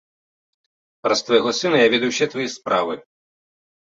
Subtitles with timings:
[1.03, 2.97] Праз твайго сына я ведаю ўсе твае справы.